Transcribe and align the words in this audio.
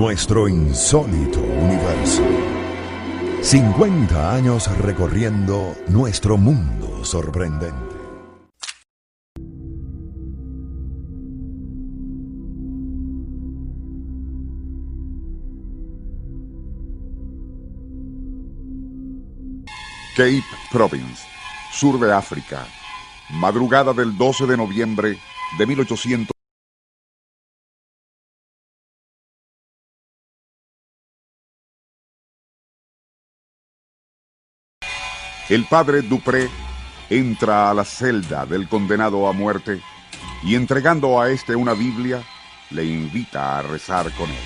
Nuestro 0.00 0.48
insólito 0.48 1.40
universo. 1.40 2.22
50 3.42 4.34
años 4.34 4.78
recorriendo 4.78 5.76
nuestro 5.88 6.38
mundo 6.38 7.04
sorprendente. 7.04 7.74
Cape 20.16 20.42
Province, 20.72 21.26
sur 21.72 22.00
de 22.00 22.10
África. 22.10 22.66
Madrugada 23.28 23.92
del 23.92 24.16
12 24.16 24.46
de 24.46 24.56
noviembre 24.56 25.18
de 25.58 25.66
1800. 25.66 26.39
El 35.50 35.64
padre 35.64 36.02
Dupré 36.02 36.48
entra 37.08 37.70
a 37.70 37.74
la 37.74 37.84
celda 37.84 38.46
del 38.46 38.68
condenado 38.68 39.26
a 39.26 39.32
muerte 39.32 39.82
y 40.44 40.54
entregando 40.54 41.20
a 41.20 41.28
este 41.28 41.56
una 41.56 41.74
Biblia, 41.74 42.22
le 42.70 42.84
invita 42.84 43.58
a 43.58 43.62
rezar 43.62 44.12
con 44.12 44.30
él. 44.30 44.36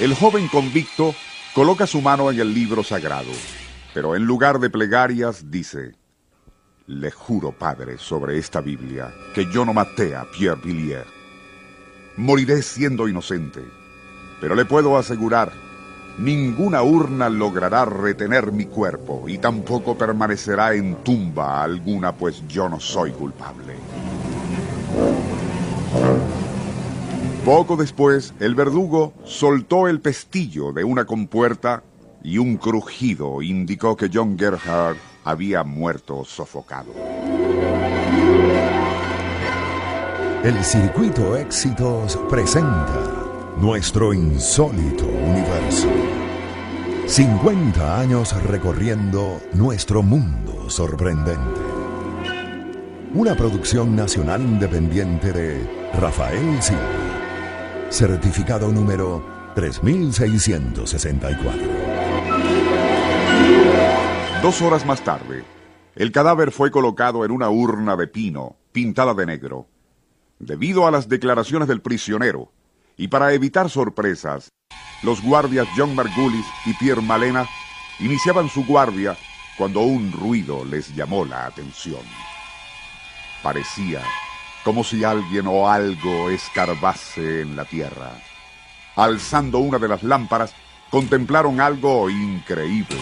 El 0.00 0.14
joven 0.14 0.48
convicto 0.48 1.14
coloca 1.54 1.86
su 1.86 2.00
mano 2.00 2.30
en 2.30 2.40
el 2.40 2.54
libro 2.54 2.82
sagrado, 2.82 3.30
pero 3.92 4.16
en 4.16 4.24
lugar 4.24 4.58
de 4.58 4.70
plegarias 4.70 5.50
dice, 5.50 5.92
le 6.86 7.10
juro, 7.10 7.52
padre, 7.52 7.98
sobre 7.98 8.38
esta 8.38 8.62
Biblia, 8.62 9.12
que 9.34 9.52
yo 9.52 9.66
no 9.66 9.74
maté 9.74 10.16
a 10.16 10.24
Pierre 10.30 10.62
Villiers. 10.64 11.06
Moriré 12.16 12.62
siendo 12.62 13.06
inocente, 13.06 13.60
pero 14.40 14.54
le 14.54 14.64
puedo 14.64 14.96
asegurar 14.96 15.52
Ninguna 16.18 16.82
urna 16.82 17.28
logrará 17.28 17.84
retener 17.84 18.52
mi 18.52 18.66
cuerpo 18.66 19.28
y 19.28 19.38
tampoco 19.38 19.96
permanecerá 19.96 20.74
en 20.74 20.96
tumba 20.96 21.62
alguna, 21.62 22.12
pues 22.12 22.46
yo 22.46 22.68
no 22.68 22.78
soy 22.78 23.12
culpable. 23.12 23.74
Poco 27.44 27.76
después, 27.76 28.34
el 28.38 28.54
verdugo 28.54 29.14
soltó 29.24 29.88
el 29.88 30.00
pestillo 30.00 30.72
de 30.72 30.84
una 30.84 31.06
compuerta 31.06 31.82
y 32.22 32.38
un 32.38 32.56
crujido 32.56 33.42
indicó 33.42 33.96
que 33.96 34.10
John 34.12 34.38
Gerhard 34.38 34.96
había 35.24 35.64
muerto 35.64 36.24
sofocado. 36.24 36.92
El 40.44 40.64
circuito 40.64 41.36
éxitos 41.36 42.18
presenta 42.28 43.11
nuestro 43.58 44.14
insólito 44.14 45.06
universo. 45.06 45.88
50 47.06 48.00
años 48.00 48.32
recorriendo 48.44 49.40
nuestro 49.52 50.02
mundo 50.02 50.70
sorprendente. 50.70 51.60
Una 53.14 53.34
producción 53.34 53.94
nacional 53.94 54.40
independiente 54.40 55.32
de 55.32 55.90
Rafael 55.94 56.62
Silva. 56.62 56.80
Certificado 57.90 58.72
número 58.72 59.22
3664. 59.54 61.52
Dos 64.42 64.62
horas 64.62 64.86
más 64.86 65.04
tarde, 65.04 65.44
el 65.94 66.10
cadáver 66.10 66.52
fue 66.52 66.70
colocado 66.70 67.24
en 67.24 67.30
una 67.30 67.50
urna 67.50 67.96
de 67.96 68.08
pino 68.08 68.56
pintada 68.72 69.14
de 69.14 69.26
negro. 69.26 69.66
Debido 70.38 70.86
a 70.86 70.90
las 70.90 71.08
declaraciones 71.08 71.68
del 71.68 71.82
prisionero, 71.82 72.50
y 73.02 73.08
para 73.08 73.32
evitar 73.32 73.68
sorpresas, 73.68 74.52
los 75.02 75.20
guardias 75.20 75.66
John 75.76 75.92
Margulis 75.96 76.46
y 76.64 76.72
Pierre 76.74 77.02
Malena 77.02 77.48
iniciaban 77.98 78.48
su 78.48 78.64
guardia 78.64 79.16
cuando 79.58 79.80
un 79.80 80.12
ruido 80.12 80.64
les 80.64 80.94
llamó 80.94 81.24
la 81.24 81.46
atención. 81.46 82.02
Parecía 83.42 84.02
como 84.62 84.84
si 84.84 85.02
alguien 85.02 85.48
o 85.48 85.68
algo 85.68 86.30
escarbase 86.30 87.40
en 87.40 87.56
la 87.56 87.64
tierra. 87.64 88.12
Alzando 88.94 89.58
una 89.58 89.80
de 89.80 89.88
las 89.88 90.04
lámparas, 90.04 90.54
contemplaron 90.88 91.60
algo 91.60 92.08
increíble. 92.08 93.00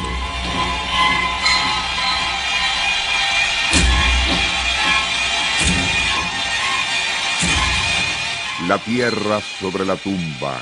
La 8.70 8.78
tierra 8.78 9.40
sobre 9.40 9.84
la 9.84 9.96
tumba 9.96 10.60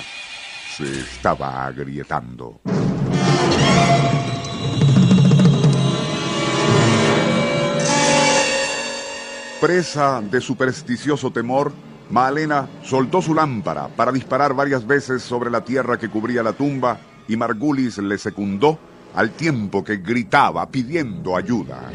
se 0.75 1.01
estaba 1.01 1.67
agrietando. 1.67 2.63
Presa 9.61 10.23
de 10.23 10.41
supersticioso 10.41 11.31
temor, 11.31 11.75
Malena 12.09 12.67
soltó 12.83 13.21
su 13.21 13.35
lámpara 13.35 13.89
para 13.89 14.11
disparar 14.11 14.55
varias 14.55 14.87
veces 14.87 15.23
sobre 15.23 15.51
la 15.51 15.63
tierra 15.63 15.99
que 15.99 16.09
cubría 16.09 16.43
la 16.43 16.55
tumba 16.55 16.99
y 17.29 17.37
Margulis 17.37 17.99
le 17.99 18.17
secundó 18.17 18.79
al 19.15 19.33
tiempo 19.33 19.85
que 19.85 19.99
gritaba 19.99 20.67
pidiendo 20.71 21.37
ayuda. 21.37 21.91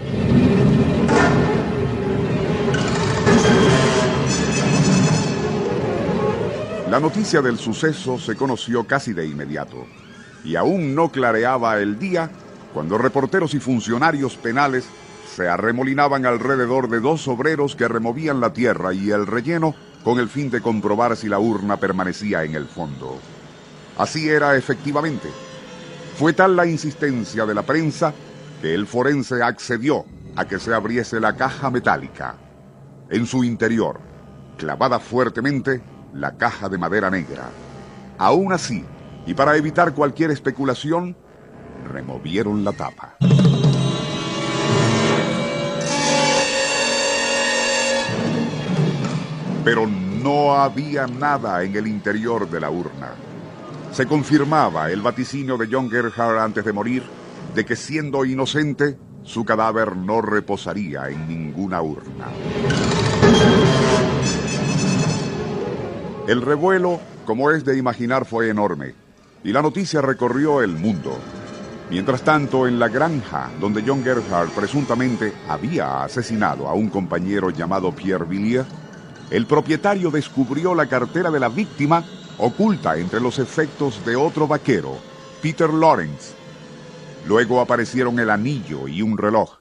La 6.94 7.00
noticia 7.00 7.42
del 7.42 7.58
suceso 7.58 8.20
se 8.20 8.36
conoció 8.36 8.86
casi 8.86 9.14
de 9.14 9.26
inmediato 9.26 9.88
y 10.44 10.56
aún 10.56 10.94
no 10.94 11.12
clareaba 11.12 11.80
el 11.80 11.98
día 11.98 12.30
cuando 12.72 13.00
reporteros 13.00 13.56
y 13.56 13.60
funcionarios 13.60 14.38
penales 14.38 14.86
se 15.36 15.50
arremolinaban 15.50 16.28
alrededor 16.28 16.88
de 16.92 17.00
dos 17.00 17.28
obreros 17.28 17.76
que 17.76 17.88
removían 17.88 18.40
la 18.40 18.54
tierra 18.54 18.94
y 18.94 19.10
el 19.10 19.26
relleno 19.26 19.74
con 20.04 20.20
el 20.20 20.30
fin 20.30 20.52
de 20.52 20.62
comprobar 20.62 21.18
si 21.18 21.28
la 21.28 21.40
urna 21.40 21.78
permanecía 21.78 22.44
en 22.44 22.54
el 22.54 22.68
fondo. 22.68 23.18
Así 23.98 24.30
era 24.30 24.56
efectivamente. 24.56 25.30
Fue 26.20 26.34
tal 26.34 26.56
la 26.56 26.68
insistencia 26.68 27.48
de 27.48 27.56
la 27.56 27.64
prensa 27.64 28.14
que 28.62 28.76
el 28.76 28.86
forense 28.86 29.42
accedió 29.42 30.06
a 30.36 30.46
que 30.46 30.60
se 30.60 30.72
abriese 30.72 31.20
la 31.20 31.36
caja 31.36 31.72
metálica. 31.72 32.36
En 33.10 33.26
su 33.26 33.44
interior, 33.44 34.00
clavada 34.60 35.00
fuertemente, 35.00 35.82
la 36.14 36.38
caja 36.38 36.70
de 36.70 36.78
madera 36.78 37.10
negra. 37.10 37.50
Aún 38.18 38.54
así, 38.54 38.86
y 39.26 39.34
para 39.34 39.56
evitar 39.56 39.94
cualquier 39.94 40.32
especulación, 40.32 41.16
removieron 41.92 42.64
la 42.64 42.72
tapa. 42.74 43.16
Pero 49.64 49.88
no 49.88 50.56
había 50.56 51.08
nada 51.08 51.64
en 51.64 51.76
el 51.76 51.88
interior 51.88 52.50
de 52.50 52.60
la 52.60 52.70
urna. 52.70 53.12
Se 53.92 54.06
confirmaba 54.06 54.92
el 54.92 55.02
vaticinio 55.02 55.58
de 55.58 55.68
John 55.72 55.90
Gerhard 55.90 56.40
antes 56.40 56.66
de 56.66 56.74
morir 56.74 57.04
de 57.56 57.66
que 57.66 57.76
siendo 57.76 58.26
inocente, 58.26 58.98
su 59.24 59.46
cadáver 59.46 59.96
no 59.96 60.22
reposaría 60.22 61.10
en 61.10 61.28
ninguna 61.28 61.82
urna. 61.82 62.26
El 66.28 66.42
revuelo, 66.42 67.02
como 67.26 67.52
es 67.52 67.66
de 67.66 67.78
imaginar, 67.78 68.26
fue 68.26 68.50
enorme 68.50 68.96
y 69.44 69.52
la 69.52 69.62
noticia 69.62 70.02
recorrió 70.02 70.62
el 70.62 70.72
mundo. 70.72 71.18
Mientras 71.90 72.22
tanto, 72.22 72.66
en 72.66 72.80
la 72.80 72.88
granja 72.88 73.52
donde 73.60 73.84
John 73.86 74.04
Gerhard 74.04 74.50
presuntamente 74.50 75.34
había 75.50 76.04
asesinado 76.04 76.68
a 76.68 76.74
un 76.74 76.90
compañero 76.90 77.50
llamado 77.50 77.94
Pierre 77.94 78.26
Villiers, 78.26 78.68
el 79.30 79.46
propietario 79.46 80.12
descubrió 80.12 80.74
la 80.74 80.88
cartera 80.88 81.30
de 81.30 81.40
la 81.40 81.50
víctima 81.50 82.06
oculta 82.38 82.98
entre 82.98 83.20
los 83.20 83.38
efectos 83.38 84.04
de 84.06 84.16
otro 84.16 84.48
vaquero, 84.48 84.98
Peter 85.42 85.72
Lawrence. 85.72 86.34
Luego 87.28 87.60
aparecieron 87.60 88.18
el 88.20 88.30
anillo 88.30 88.88
y 88.88 89.02
un 89.02 89.18
reloj. 89.18 89.58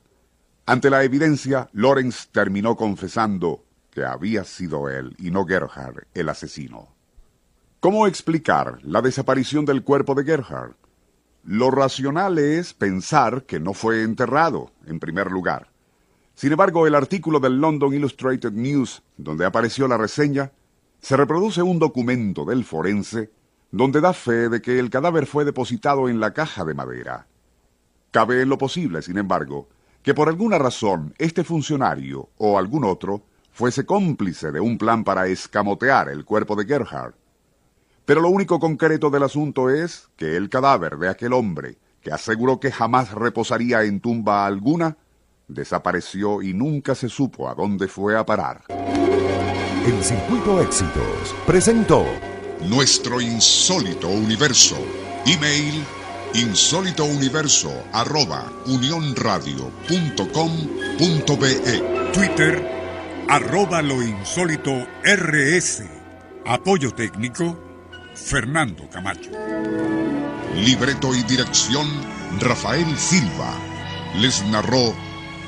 Ante 0.64 0.90
la 0.90 1.02
evidencia, 1.02 1.68
Lawrence 1.72 2.28
terminó 2.30 2.76
confesando 2.76 3.64
que 3.92 4.04
había 4.04 4.42
sido 4.44 4.88
él 4.88 5.14
y 5.18 5.30
no 5.30 5.46
Gerhard 5.46 6.06
el 6.14 6.28
asesino. 6.30 6.88
¿Cómo 7.78 8.06
explicar 8.06 8.78
la 8.82 9.02
desaparición 9.02 9.64
del 9.64 9.84
cuerpo 9.84 10.14
de 10.14 10.24
Gerhard? 10.24 10.76
Lo 11.44 11.70
racional 11.70 12.38
es 12.38 12.72
pensar 12.72 13.44
que 13.44 13.60
no 13.60 13.74
fue 13.74 14.02
enterrado, 14.02 14.72
en 14.86 14.98
primer 14.98 15.30
lugar. 15.30 15.70
Sin 16.34 16.52
embargo, 16.52 16.86
el 16.86 16.94
artículo 16.94 17.38
del 17.38 17.60
London 17.60 17.92
Illustrated 17.92 18.52
News, 18.52 19.02
donde 19.16 19.44
apareció 19.44 19.86
la 19.86 19.98
reseña, 19.98 20.52
se 21.00 21.16
reproduce 21.16 21.62
un 21.62 21.78
documento 21.78 22.44
del 22.44 22.64
forense 22.64 23.30
donde 23.72 24.00
da 24.00 24.12
fe 24.12 24.48
de 24.48 24.62
que 24.62 24.78
el 24.78 24.88
cadáver 24.88 25.26
fue 25.26 25.44
depositado 25.44 26.08
en 26.08 26.20
la 26.20 26.32
caja 26.32 26.64
de 26.64 26.74
madera. 26.74 27.26
Cabe 28.10 28.42
en 28.42 28.48
lo 28.48 28.58
posible, 28.58 29.02
sin 29.02 29.18
embargo, 29.18 29.68
que 30.02 30.14
por 30.14 30.28
alguna 30.28 30.58
razón 30.58 31.14
este 31.18 31.42
funcionario 31.42 32.28
o 32.38 32.58
algún 32.58 32.84
otro 32.84 33.24
fuese 33.52 33.86
cómplice 33.86 34.50
de 34.50 34.60
un 34.60 34.78
plan 34.78 35.04
para 35.04 35.26
escamotear 35.26 36.08
el 36.08 36.24
cuerpo 36.24 36.56
de 36.56 36.64
Gerhard 36.66 37.14
pero 38.04 38.20
lo 38.20 38.28
único 38.28 38.58
concreto 38.58 39.10
del 39.10 39.22
asunto 39.22 39.70
es 39.70 40.08
que 40.16 40.36
el 40.36 40.48
cadáver 40.48 40.96
de 40.96 41.08
aquel 41.08 41.32
hombre, 41.32 41.78
que 42.00 42.12
aseguró 42.12 42.58
que 42.58 42.72
jamás 42.72 43.12
reposaría 43.12 43.84
en 43.84 44.00
tumba 44.00 44.44
alguna, 44.44 44.96
desapareció 45.46 46.42
y 46.42 46.52
nunca 46.52 46.94
se 46.94 47.08
supo 47.08 47.48
a 47.48 47.54
dónde 47.54 47.86
fue 47.86 48.18
a 48.18 48.26
parar. 48.26 48.64
El 48.68 50.02
Circuito 50.02 50.60
Éxitos 50.60 51.34
presentó 51.46 52.04
Nuestro 52.68 53.20
Insólito 53.20 54.08
Universo. 54.08 54.76
Email 55.26 55.84
insólitouniverso 56.34 57.70
arroba 57.92 58.50
Twitter 62.12 62.81
arroba 63.32 63.80
lo 63.80 64.02
insólito 64.02 64.86
RS. 65.04 65.84
Apoyo 66.44 66.92
técnico 66.92 67.58
Fernando 68.14 68.86
Camacho. 68.90 69.30
Libreto 70.54 71.14
y 71.14 71.22
dirección 71.22 71.88
Rafael 72.40 72.94
Silva. 72.98 73.54
Les 74.18 74.44
narró 74.48 74.94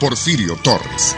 Porfirio 0.00 0.56
Torres. 0.62 1.14